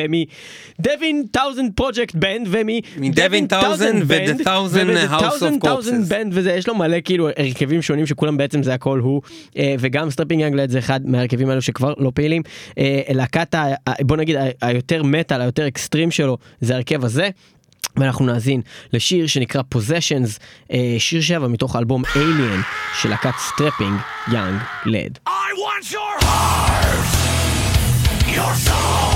[0.87, 2.49] ומ-Devin Townsend Project Band,
[2.97, 4.11] מדווין טאוזנד
[5.11, 6.09] House of Corpses.
[6.09, 9.23] Band וזה, יש לו מלא כאילו הרכבים שונים שכולם בעצם זה הכל הוא,
[9.57, 12.43] אה, וגם Strapping Young Lad זה אחד מההרכבים האלו שכבר לא פעילים.
[12.79, 13.55] אה, להקת,
[14.01, 17.29] בוא נגיד, היותר מטאל, היותר אקסטרים שלו, זה ההרכב הזה.
[17.97, 18.61] ואנחנו נאזין
[18.93, 20.39] לשיר שנקרא Possessions,
[20.99, 22.63] שיר שבע מתוך האלבום Alien
[23.01, 24.01] של להקת Strapping
[24.33, 25.19] Young Lad.
[25.27, 27.07] I want your heart,
[28.37, 29.12] your soul,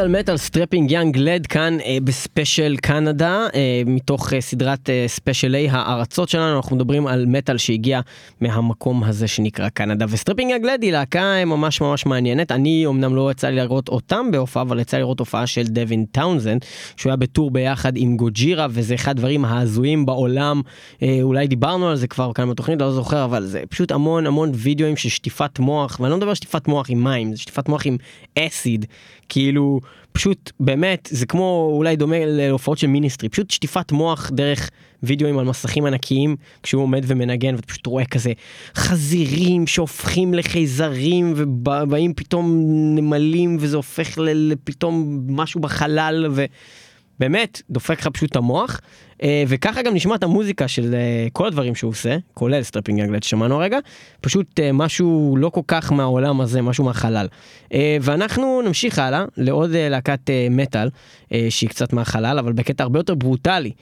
[0.00, 5.68] מטאל מטאל Strapping Young Lad כאן אה, בספיישל קנדה אה, מתוך אה, סדרת אה, ספיישלי
[5.70, 6.56] הארצות שלנו.
[6.56, 8.00] אנחנו מדברים על מטאל שהגיע
[8.40, 10.06] מהמקום הזה שנקרא קנדה.
[10.08, 12.52] ו Strapping Young Lad היא להקה אה, ממש ממש מעניינת.
[12.52, 16.04] אני אמנם לא יצא לי לראות אותם בהופעה אבל יצא לי לראות הופעה של דווין
[16.12, 16.64] טאונזנד
[16.96, 20.60] שהוא היה ב tour ביחד עם Gojira וזה אחד הדברים ההזויים בעולם.
[21.02, 24.50] אה, אולי דיברנו על זה כבר כאן בתוכנית לא זוכר אבל זה פשוט המון המון
[24.54, 27.96] וידאוים של שטיפת מוח ואני לא מדבר שטיפת מוח עם מים זה שטיפת מוח עם
[28.38, 28.86] acid.
[29.30, 29.80] כאילו
[30.12, 34.70] פשוט באמת זה כמו אולי דומה להופעות של Ministry פשוט שטיפת מוח דרך
[35.02, 38.32] וידאוים על מסכים ענקיים כשהוא עומד ומנגן ואתה פשוט רואה כזה
[38.74, 46.26] חזירים שהופכים לחייזרים ובאים פתאום נמלים וזה הופך לפתאום משהו בחלל
[47.18, 48.80] ובאמת דופק לך פשוט את המוח
[49.48, 53.22] וככה גם נשמע את המוזיקה של אה, כל הדברים שהוא עושה כולל Strapping Young Lad
[53.22, 53.78] ששמענו הרגע
[54.20, 57.28] פשוט אה, משהו לא כל כך מהעולם הזה משהו מהחלל
[57.74, 60.88] אה, ואנחנו נמשיך הלאה לעוד אה, להקת אה, מטאל
[61.32, 63.72] אה, שהיא קצת מהחלל אבל בקטע הרבה יותר ברוטלי.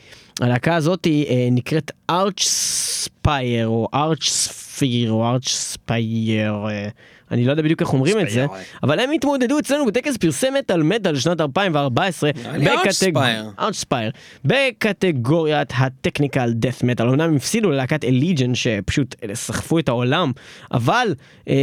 [0.40, 6.54] הלהקה הזאת היא אה, נקראת Archspire או Archspire או Archspire.
[6.68, 6.88] אה,
[7.30, 8.46] אני לא יודע בדיוק איך אומרים את זה,
[8.82, 13.60] אבל הם התמודדו אצלנו בטקס פרסי מטאל מטאל שנת 2014, נראה לי Archspire.
[13.60, 14.10] Archspire,
[14.44, 20.32] בקטגוריית ה technical death metal, אמנם הם הפסידו ללהקת Allegaeon שפשוט סחפו את העולם,
[20.72, 21.14] אבל
[21.48, 21.54] אה,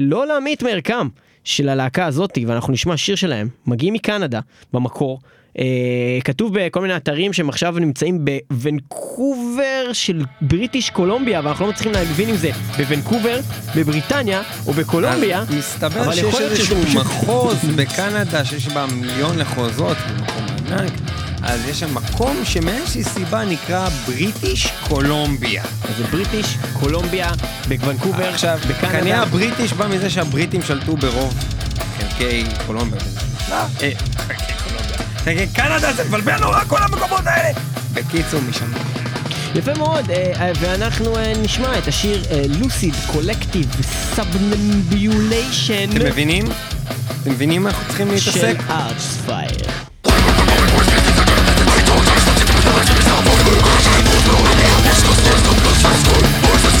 [0.00, 1.08] לא להמעיט מערכם
[1.44, 4.40] של הלהקה הזאתי, ואנחנו נשמע שיר שלהם, מגיעים מקנדה
[4.72, 5.20] במקור.
[5.56, 5.60] Uh,
[6.24, 12.28] כתוב בכל מיני אתרים שהם עכשיו נמצאים בוונקובר של בריטיש קולומביה ואנחנו לא מצליחים להבין
[12.28, 13.40] אם זה בוונקובר,
[13.76, 15.44] בבריטניה או בקולומביה.
[15.58, 20.92] מסתבר אבל שיש איזשהו פשוט- מחוז בקנדה שיש בה מיליון מחוזות, זה מקום ענק,
[21.42, 25.62] אז יש שם מקום שמאיזושהי סיבה נקרא בריטיש קולומביה.
[25.64, 26.46] אז זה בריטיש,
[26.80, 27.30] קולומביה,
[27.68, 29.00] בוונקובר, עכשיו, בקנדה.
[29.00, 31.34] כנראה ה British בא מזה שהבריטים שלטו ברוב
[31.98, 33.00] חלקי קולומביה.
[35.26, 37.58] נגיד קנדה זה מבלבל נורא כל המקומות האלה!
[37.94, 38.66] בקיצור, משם.
[39.54, 42.22] יפה מאוד, אה, אה, ואנחנו אה, נשמע את השיר
[42.60, 43.66] Lucid Collective
[44.14, 45.90] Somnambulation.
[45.90, 46.44] אתם מבינים?
[47.22, 48.56] אתם מבינים מה אנחנו צריכים להתעסק?
[48.66, 49.70] של Archspire.
[56.42, 56.80] Voices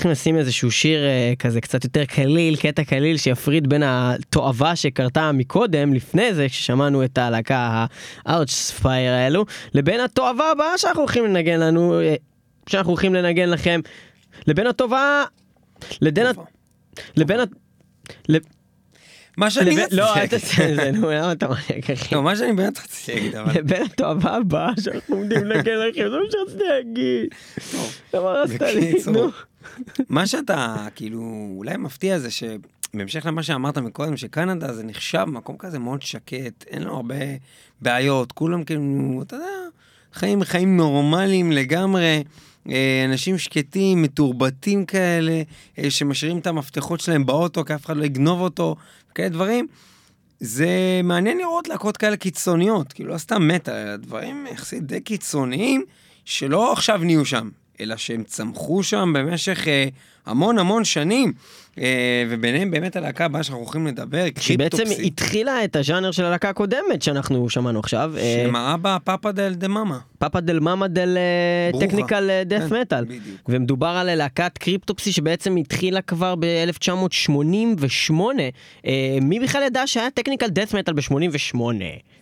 [0.00, 5.32] צריכים לשים איזשהו שיר אה, כזה קצת יותר קליל, קטע קליל שיפריד בין התועבה שקרתה
[5.32, 7.86] מקודם, לפני זה, כששמענו את הלהקה
[8.26, 9.44] הארצ'ספייר האלו,
[9.74, 12.14] לבין התועבה הבאה שאנחנו הולכים לנגן לנו, אה,
[12.68, 13.80] שאנחנו הולכים לנגן לכם,
[14.46, 15.24] לבין הטובה,
[16.02, 16.30] לבין ה...
[17.16, 17.44] לבין ה...
[19.36, 20.26] מה שאני רציתי לא, אל.
[20.26, 22.14] תעשה את זה, נו, למה אתה מניאק אחי?
[22.14, 23.52] לא, מה שאני באמת רציתי להגיד, אבל...
[23.58, 27.28] לבין התועבה הבאה שאנחנו עומדים לנגן לכם, זה מה שרציתי להגיד.
[28.14, 28.94] למה הרסת לי?
[29.12, 29.30] נו.
[30.08, 35.78] מה שאתה כאילו אולי מפתיע זה שבהמשך למה שאמרת מקודם שקנדה זה נחשב מקום כזה
[35.78, 37.16] מאוד שקט אין לו הרבה
[37.80, 39.46] בעיות כולם כאילו אתה יודע
[40.12, 42.22] חיים חיים נורמליים לגמרי.
[42.68, 45.42] אה, אנשים שקטים, מתורבתים כאלה,
[45.78, 48.76] אה, שמשאירים את המפתחות שלהם באוטו, כי אף אחד לא יגנוב אותו,
[49.14, 49.66] כאלה דברים.
[50.40, 55.84] זה מעניין לראות להקות כאלה קיצוניות, כאילו לא סתם מטה, דברים יחסית די קיצוניים,
[56.24, 57.48] שלא עכשיו נהיו שם,
[57.80, 59.88] אלא שהם צמחו שם במשך אה,
[60.26, 61.32] המון המון שנים,
[61.78, 66.48] אה, וביניהם באמת הלהקה הבאה שאנחנו הולכים לדבר, שבעצם קריפטופסי, התחילה את הז'אנר של הלהקה
[66.48, 69.98] הקודמת שאנחנו שמענו עכשיו, אה, שהם האבא פאפה דל דה מאמה.
[70.18, 71.80] פאפה דל מאמה דל אה.
[71.80, 73.04] טכניקל דף כן, מטאל.
[73.04, 73.48] בדיוק.
[73.48, 78.12] ומדובר על להקת קריפטופסי שבעצם התחילה כבר ב-1988.
[79.22, 81.56] מי בכלל ידע שהיה טכניקל דף מטאל ב-88?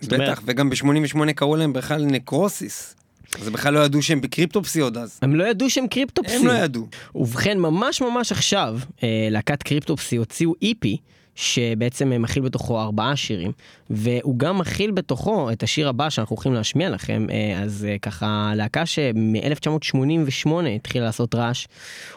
[0.09, 2.95] בטח, וגם ב-88 קראו להם בכלל Necrosis.
[3.41, 5.19] אז בכלל לא ידעו שהם ב Cryptopsy עוד אז.
[5.23, 6.37] הם לא ידעו שהם Cryptopsy.
[6.37, 6.87] הם לא ידעו.
[7.15, 10.97] ובכן, ממש ממש עכשיו, אה, להקת Cryptopsy הוציאו EP,
[11.35, 13.53] שבעצם אה, מכיל בתוכו ארבעה שירים,
[13.91, 18.87] והוא גם מכיל בתוכו את השיר הבא שאנחנו הולכים להשמיע לכם, אה, אז ככה, להקה
[18.87, 21.67] שמ-1988 התחילה לעשות רעש,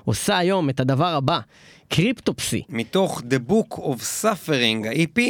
[0.06, 1.40] עושה היום את הדבר הבא,
[1.90, 2.62] Cryptopsy.
[2.70, 5.22] מתוך The Book of Suffering, ה-EP,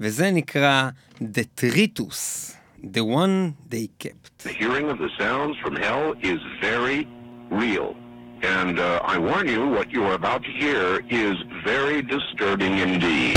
[0.00, 0.88] וזה נקרא
[1.20, 2.52] Detritus,
[2.82, 4.40] The One They Kept.
[4.40, 7.06] The hearing of the sounds from hell is very
[7.48, 7.94] real.
[8.42, 13.36] And uh, I warn you, what you are about to hear is very disturbing indeed.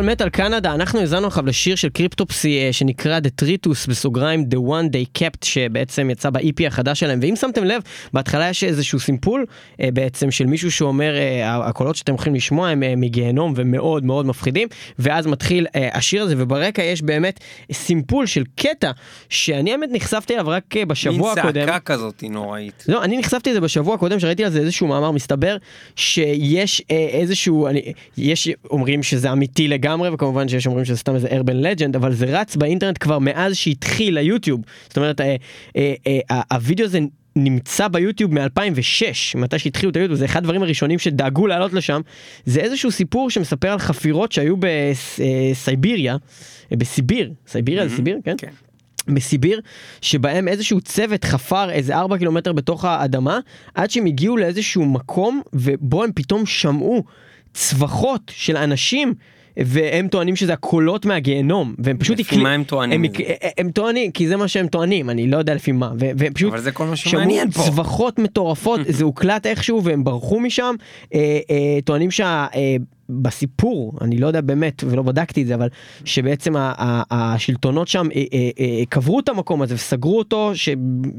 [0.00, 4.56] מטאל מטאל קנדה, אנחנו האזנו עכשיו לשיר של קריפטופסי אה, שנקרא The Tritus בסוגריים The
[4.56, 7.82] One They Kept שבעצם יצא ב-EP החדש שלהם ואם שמתם לב
[8.12, 9.46] בהתחלה יש איזשהו סימפול
[9.80, 14.68] אה, בעצם של מישהו שאומר אה, הקולות שאתם יכולים לשמוע הם מגיהנום ומאוד מאוד מפחידים
[14.98, 17.40] ואז מתחיל השיר הזה וברקע יש באמת
[17.72, 18.90] סימפול של קטע
[19.28, 21.66] שאני האמת נחשפתי אליו רק בשבוע מין הקודם.
[21.66, 22.84] צעקה כזאת נוראית.
[22.88, 25.56] לא, אני נחשפתי לזה בשבוע הקודם שראיתי על זה איזשהו מאמר, מסתבר
[25.96, 31.64] שיש איזשהו, אני, יש אומרים שזה אמיתי לגמרי וכמובן שיש אומרים שזה סתם איזה urban
[31.64, 34.60] legend, אבל זה רץ באינטרנט כבר מאז שהתחיל היוטיוב.
[34.88, 35.36] זאת אומרת, אה,
[35.76, 35.94] אה,
[36.30, 36.98] אה, הווידאו הזה
[37.36, 42.00] נמצא ביוטיוב מ-2006, מתי שהתחילו את היוטיוב, זה אחד הדברים הראשונים שדאגו לעלות לשם.
[42.44, 46.16] זה איזשהו סיפור שמספר על חפירות שהיו בסייביריה,
[46.70, 48.34] בסיביר, סייביריה זה סיביר, כן?
[48.38, 48.50] כן.
[49.08, 49.60] בסיביר,
[50.00, 53.38] שבהם איזשהו צוות חפר איזה 4 קילומטר בתוך האדמה,
[53.74, 57.04] עד שהם הגיעו לאיזשהו מקום, ובו הם פתאום שמעו
[57.54, 59.14] צווחות של אנשים.
[59.56, 63.22] והם טוענים שזה הקולות מהגיהנום והם פשוט לפי מה הם טוענים הם, את זה?
[63.58, 66.52] הם, טוענים כי זה מה שהם טוענים אני לא יודע לפי מה ו- והם פשוט
[66.52, 67.62] אבל זה כל מה שמעניין פה.
[67.62, 70.74] צווחות מטורפות זה הוקלט איכשהו והם ברחו משם
[71.14, 72.46] אה, אה, טוענים שה...
[72.54, 72.76] אה,
[73.22, 75.68] בסיפור, אני לא יודע באמת ולא בדקתי את זה, אבל
[76.04, 76.54] שבעצם
[77.10, 80.68] השלטונות שם אה, אה, אה, קברו את המקום הזה וסגרו אותו, ש-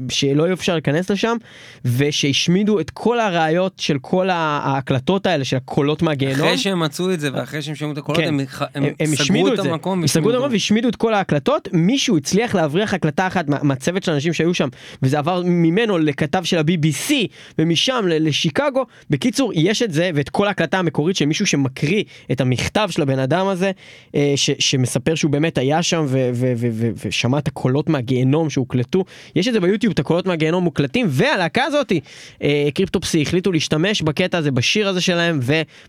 [0.08, 1.36] שלא יהיה אפשר להיכנס לשם,
[1.84, 6.46] ושהשמידו את כל הראיות של כל ההקלטות האלה של הקולות מהגיהנום.
[6.46, 8.28] אחרי שהם מצאו את זה ואחרי שהם שמעו את הקולות כן.
[8.28, 8.40] הם
[8.74, 10.00] הם הם, הם סגרו את את המקום.
[10.00, 10.34] הם סגרו את.
[10.34, 14.54] המקום והשמידו את כל ההקלטות, מישהו הצליח להבריח הקלטה אחת מה- מהצוות של האנשים שהיו
[14.54, 14.68] שם,
[15.02, 17.12] וזה עבר ממנו לכתב של ה-BBC,
[17.58, 18.86] ומשם לשיקגו.
[19.10, 21.46] בקיצור, יש את זה, ואת כל ההקלטה המקורית של מישהו
[21.82, 23.70] שמקריא את המכתב של הבן אדם הזה,
[24.14, 28.50] אה, ש- שמספר שהוא באמת היה שם ו- ו- ו- ו- ושמע את הקולות מהגיהנום
[28.50, 29.04] שהוקלטו.
[29.36, 32.00] יש את זה ביוטיוב, את הקולות מהגיהנום מוקלטים, והלהקה הזאתי,
[32.42, 35.40] אה, קריפטופסי, החליטו להשתמש בקטע הזה, בשיר הזה שלהם,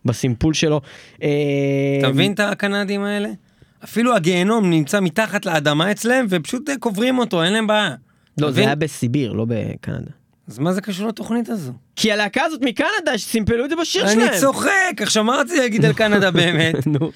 [0.05, 0.81] ובסימפול שלו.
[1.23, 1.29] אה,
[1.99, 3.29] אתה מבין את הקנדים האלה?
[3.83, 7.95] אפילו הגיהנום נמצא מתחת לאדמה אצלם ופשוט קוברים אותו אין להם בעיה.
[8.37, 8.61] לא, זה?
[8.61, 10.11] היה בסיביר, לא בקנדה.
[10.47, 11.71] אז מה זה קשור לתוכנית הזו?
[11.95, 14.39] כי הלהקה הזאת מקנדה שסימפלו את זה בשיר אני שלהם.
[14.41, 16.87] צוחק עכשיו מה רציתי להגיד על קנדה באמת?
[16.99, 17.11] נו.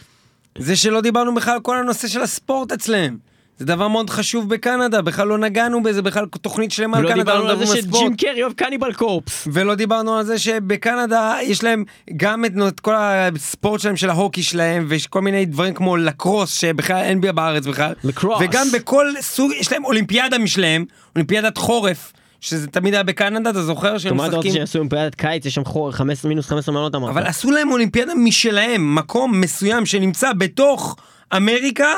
[0.57, 3.17] זה שלא דיברנו בכלל על כל הנושא של הספורט אצלם.
[3.59, 7.23] זה דבר מאוד חשוב בקנדה, בכלל לא נגענו בזה, בכלל תוכנית שלמה על לא קנדה,
[7.23, 8.15] דיברנו על זה שג'ים.
[8.15, 9.47] קרי אוהב קניבל קורפס.
[9.53, 11.83] ולא דיברנו על זה שבקנדה יש להם
[12.17, 16.53] גם את, את כל הספורט שלהם של ההוקי שלהם ויש כל מיני דברים כמו לקרוס
[16.53, 17.93] שבכלל אין בארץ בכלל.
[18.03, 18.41] לקרוס.
[18.41, 23.97] וגם בכל סוג יש להם אולימפיאדה משלהם, אולימפיאדת חורף, שזה תמיד היה בקנדה, אתה זוכר
[23.97, 24.51] שהם מה אתה רוצה משחקים?
[24.53, 27.09] שיעשו אולימפיאדת קיץ, יש שם חור 15 מינוס 15 מעלות אמרת.
[27.09, 30.95] אבל עשו להם אולימפיאדה משלהם, מקום מסוים שנמצא בתוך
[31.37, 31.93] אמריקה,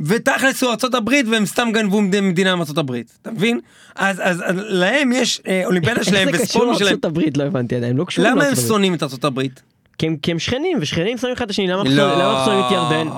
[0.00, 3.60] ותכלס הוא הברית והם סתם גנבו מד- מדינה מארצות הברית, אתה מבין?
[3.96, 6.94] אז, אז, אז להם יש אה, אולימפיאדה שלהם איך זה קשור וספורט שלהם.
[7.04, 7.36] הברית?
[7.36, 8.54] לא הבנתי עדיין, לא קשור למה הם.
[8.68, 9.62] שונאים את הברית?
[9.98, 13.08] כי הם- כי הם שכנים, ושכנים שונאים אחד את השני, למה אנחנו שונאים את ירדן?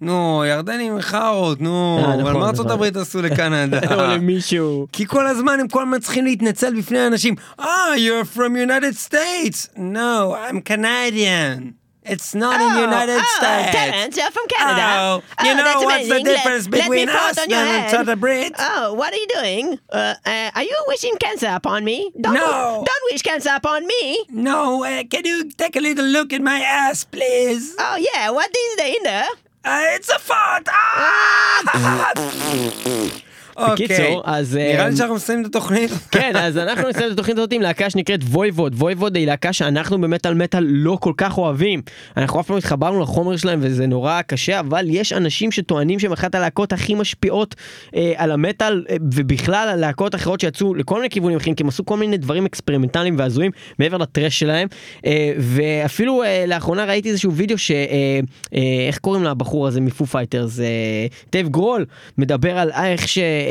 [0.00, 2.70] נו, ירדן עם מחאות, נו, אה, אבל נכון, מה ארצות נכון.
[2.72, 3.78] הברית עשו לקנדה?
[3.94, 4.86] או למישהו.
[4.92, 7.34] כי כל הזמן הם כל הזמן צריכים להתנצל בפני אנשים.
[7.60, 7.66] אה,
[7.96, 9.68] you're from United States.
[9.76, 11.74] No, I'm Canadian.
[12.14, 13.70] It's not in United States.
[13.76, 14.86] Terence, you're from Canada.
[14.98, 16.10] Oh, you Oh, know what's the amazing.
[16.10, 17.52] Let- difference let between fart us and.
[17.52, 18.58] Arab Brits?
[18.70, 19.64] Oh, what are you doing?
[19.90, 21.98] Uh, uh, are you wishing cancer upon me?
[22.20, 22.84] Don't, No.
[22.90, 24.02] don't wish cancer upon me.
[24.50, 27.64] No, uh, can you take a little look at my ass, please?
[27.86, 29.30] Oh yeah, what is there in there?
[29.64, 30.72] 哎，这放大
[33.56, 35.90] אוקיי, בקיצור, אז, נראה אה, לי שאנחנו מסיימים את התוכנית.
[36.10, 38.74] כן, אז אנחנו נסיים את התוכנית הזאת עם להקה שנקראת Voivod.
[38.78, 41.82] Voivod היא להקה שאנחנו במטאל מטאל לא כל כך אוהבים.
[42.16, 46.12] אנחנו אף פעם לא התחברנו לחומר שלהם וזה נורא קשה, אבל יש אנשים שטוענים שהם
[46.12, 47.54] אחת הלהקות הכי משפיעות
[47.96, 51.68] אה, על המטאל, אה, ובכלל על להקות אחרות שיצאו לכל מיני כיוונים אחרים, כי הם
[51.68, 54.68] עשו כל מיני דברים אקספרימנטליים והזויים מעבר ל thrash שלהם.
[55.06, 57.70] אה, ואפילו אה, לאחרונה ראיתי איזשהו וידאו ש...
[57.70, 58.20] אה,
[58.54, 60.60] אה, איך קוראים לבחור הזה מ Foo Fighters?
[60.60, 60.64] אה,
[61.32, 61.86] דייב גרול
[62.18, 63.43] מדבר על איך ש Voivod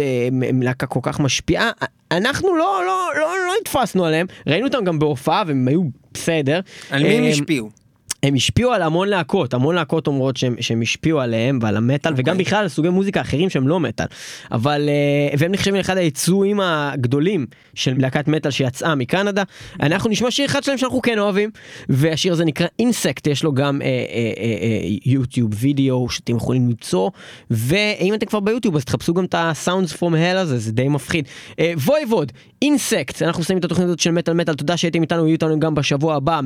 [0.00, 1.70] אה, הם להקה כל כך משפיעה.
[2.10, 5.82] אנחנו לא, לא, לא, לא נתפסנו עליהם, ראינו אותם גם בהופעה והם היו
[6.14, 6.60] בסדר.
[6.90, 7.81] על מי הם אה, השפיעו?
[8.22, 12.32] הם השפיעו על המון להקות, המון להקות אומרות שהם, שהם השפיעו עליהם ועל המטאל וגם
[12.32, 12.44] אוקיי.
[12.44, 14.06] בכלל על סוגי מוזיקה אחרים שהם לא מטאל.
[14.52, 19.42] אבל אה, והם נחשבים לאחד היצואים הגדולים של להקת מטאל שיצאה מקנדה.
[19.80, 21.50] אנחנו נשמע שיר אחד שלהם שאנחנו כן אוהבים
[21.88, 23.92] והשיר הזה נקרא אינסקט יש לו גם אה, אה,
[24.38, 27.10] אה, אה, יוטיוב וידאו שאתם יכולים למצוא
[27.50, 31.28] ואם אתם כבר ביוטיוב אז תחפשו גם את ה-Sounds from Hell הזה זה די מפחיד.
[31.58, 35.32] אה, וויבוד אינסקט אנחנו מסיימים את התוכנית הזאת של מטאל מטאל תודה שהייתם איתנו יהיו
[35.32, 36.40] איתנו גם בשבוע הבא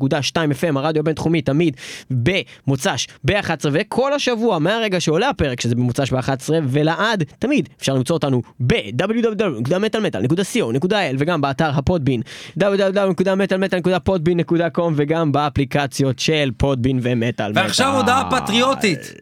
[0.00, 1.76] 106.2 FM הרדיו הבינתחומי תמיד
[2.10, 8.42] במוצ"ש ב-11 וכל השבוע מהרגע שעולה הפרק שזה במוצ"ש ב-11 ולעד תמיד אפשר למצוא אותנו
[8.60, 12.22] ב-www.מטאלמטאל.co.il וגם באתר הפודבין
[12.60, 17.96] www.מטאלמטאל.podbean.com וגם באפליקציות של פודבין ומטאל ועכשיו.
[17.96, 19.12] הודעה פטריוטית.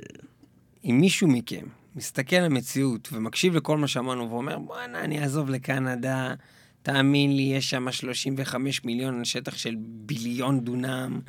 [0.84, 1.66] אם מישהו מכם
[1.96, 6.34] מסתכל על המציאות ומקשיב לכל מה שאמרנו ואומר, בואנה, אני אעזוב לקנדה,
[6.82, 11.20] תאמין לי, יש שם 35 מיליון על שטח של ביליון דונם,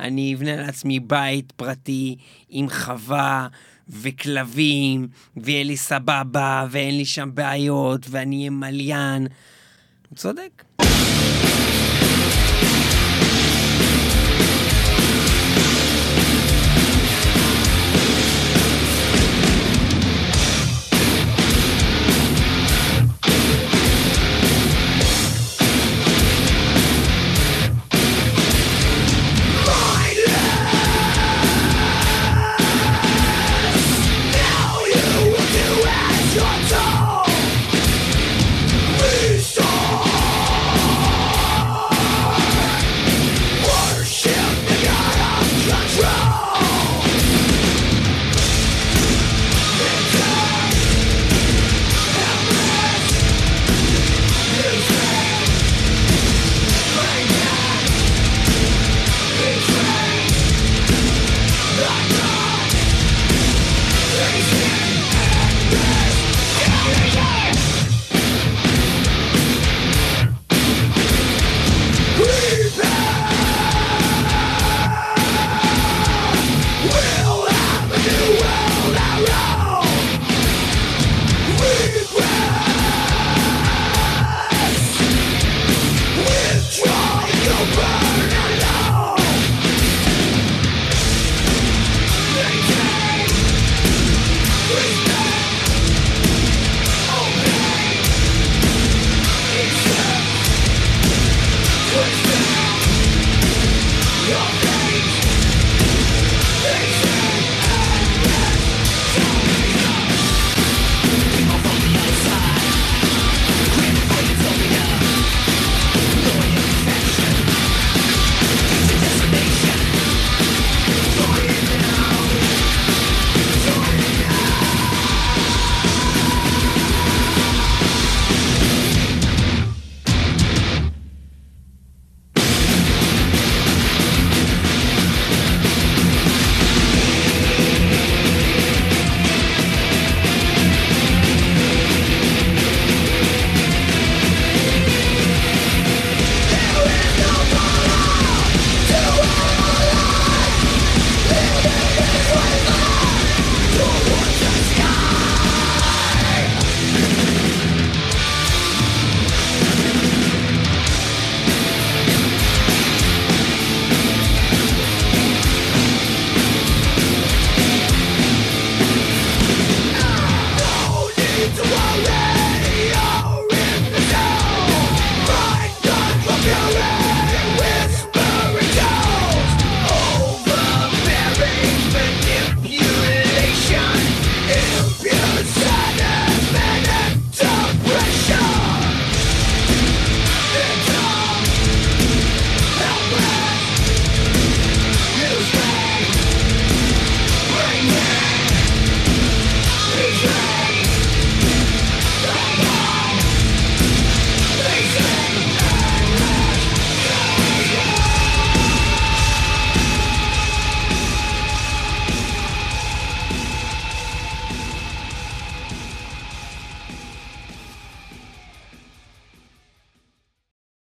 [0.00, 2.16] אני אבנה לעצמי בית פרטי
[2.48, 3.48] עם חווה
[3.88, 9.26] וכלבים, ויהיה לי סבבה, ואין לי שם בעיות, ואני אהיה מליין.
[10.08, 10.64] הוא צודק.